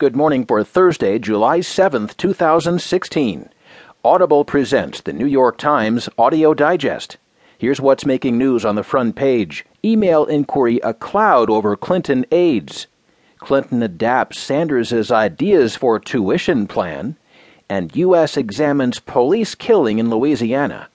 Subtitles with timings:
[0.00, 3.50] Good morning for Thursday, July 7th, 2016.
[4.02, 7.18] Audible presents the New York Times Audio Digest.
[7.58, 12.86] Here's what's making news on the front page Email inquiry a cloud over Clinton aides.
[13.40, 17.16] Clinton adapts Sanders' ideas for tuition plan.
[17.68, 18.38] And U.S.
[18.38, 20.88] examines police killing in Louisiana.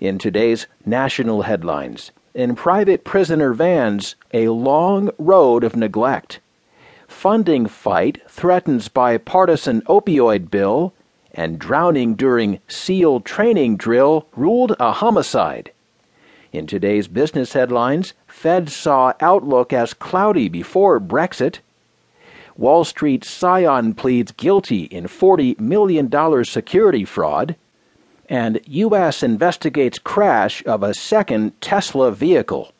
[0.00, 6.40] In today's national headlines, in private prisoner vans, a long road of neglect
[7.18, 10.94] funding fight threatens bipartisan opioid bill,
[11.34, 15.72] and drowning during SEAL training drill ruled a homicide.
[16.52, 21.58] In today's business headlines, Fed saw outlook as cloudy before Brexit.
[22.56, 27.56] Wall Street Scion pleads guilty in $40 million security fraud.
[28.28, 29.24] And U.S.
[29.24, 32.70] investigates crash of a second Tesla vehicle.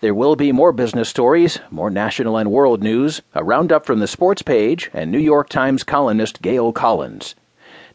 [0.00, 4.06] There will be more business stories, more national and world news, a roundup from the
[4.06, 7.34] sports page, and New York Times columnist Gail Collins.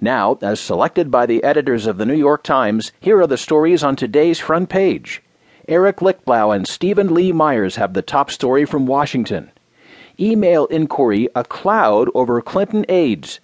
[0.01, 3.85] Now, as selected by the editors of the New York Times, here are the stories
[3.85, 5.21] on today's front page.
[5.69, 9.49] Eric Lichtblau and Steven Lee Myers have the top story from Washington.
[10.19, 13.39] Email inquiry a cloud over Clinton aides.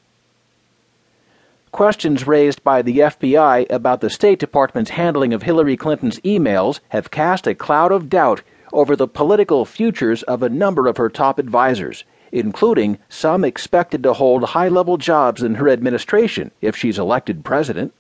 [1.72, 7.12] Questions raised by the FBI about the State Department's handling of Hillary Clinton's emails have
[7.12, 8.42] cast a cloud of doubt
[8.74, 14.14] over the political futures of a number of her top advisers, including some expected to
[14.14, 17.94] hold high level jobs in her administration if she's elected president.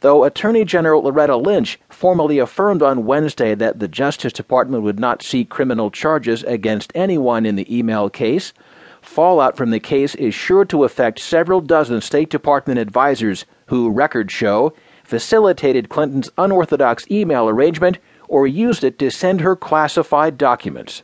[0.00, 5.22] Though Attorney General Loretta Lynch formally affirmed on Wednesday that the Justice Department would not
[5.22, 8.52] seek criminal charges against anyone in the email case,
[9.04, 14.32] Fallout from the case is sure to affect several dozen State Department advisers who, records
[14.32, 14.72] show,
[15.04, 21.02] facilitated Clinton's unorthodox email arrangement or used it to send her classified documents.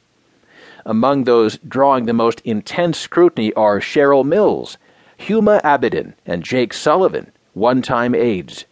[0.86, 4.78] Among those drawing the most intense scrutiny are Cheryl Mills,
[5.20, 8.64] Huma Abedin, and Jake Sullivan, one time aides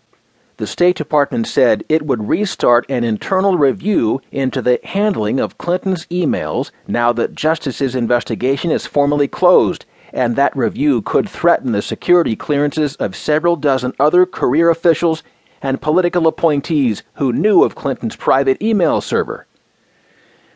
[0.58, 6.04] the State Department said it would restart an internal review into the handling of Clinton's
[6.06, 12.34] emails now that Justice's investigation is formally closed, and that review could threaten the security
[12.34, 15.22] clearances of several dozen other career officials
[15.62, 19.46] and political appointees who knew of Clinton's private email server.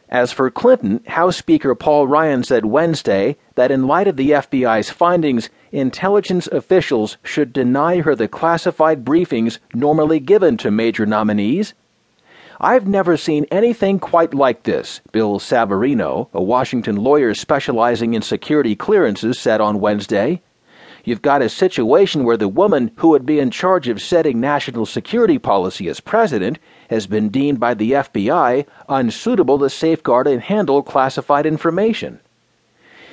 [0.08, 4.90] As for Clinton, House Speaker Paul Ryan said Wednesday that in light of the FBI's
[4.90, 11.72] findings, intelligence officials should deny her the classified briefings normally given to major nominees.
[12.60, 18.76] I've never seen anything quite like this, Bill Savarino, a Washington lawyer specializing in security
[18.76, 20.42] clearances, said on Wednesday.
[21.04, 24.86] You've got a situation where the woman who would be in charge of setting national
[24.86, 30.80] security policy as president has been deemed by the FBI unsuitable to safeguard and handle
[30.80, 32.20] classified information.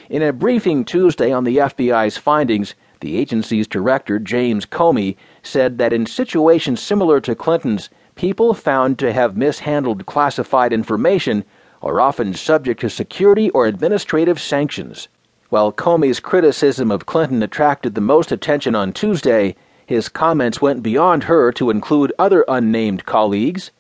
[0.07, 5.93] In a briefing Tuesday on the FBI's findings, the agency's director, James Comey, said that
[5.93, 11.43] in situations similar to Clinton's, people found to have mishandled classified information
[11.81, 15.07] are often subject to security or administrative sanctions.
[15.49, 21.23] While Comey's criticism of Clinton attracted the most attention on Tuesday, his comments went beyond
[21.23, 23.71] her to include other unnamed colleagues.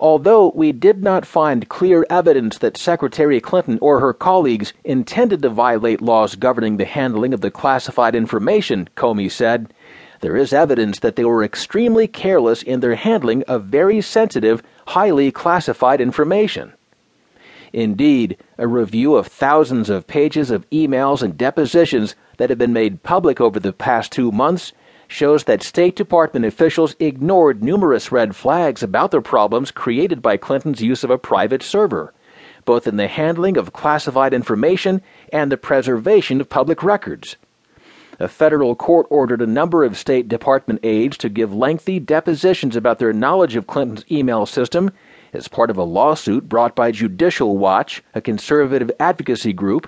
[0.00, 5.50] Although we did not find clear evidence that Secretary Clinton or her colleagues intended to
[5.50, 9.74] violate laws governing the handling of the classified information, Comey said,
[10.20, 15.30] there is evidence that they were extremely careless in their handling of very sensitive, highly
[15.30, 16.72] classified information.
[17.72, 23.02] Indeed, a review of thousands of pages of emails and depositions that have been made
[23.02, 24.72] public over the past two months
[25.08, 30.82] shows that State Department officials ignored numerous red flags about the problems created by Clinton's
[30.82, 32.12] use of a private server,
[32.64, 35.00] both in the handling of classified information
[35.32, 37.36] and the preservation of public records.
[38.20, 42.98] A federal court ordered a number of State Department aides to give lengthy depositions about
[42.98, 44.90] their knowledge of Clinton's email system
[45.32, 49.86] as part of a lawsuit brought by Judicial Watch, a conservative advocacy group.